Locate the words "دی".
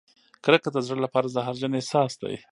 2.21-2.35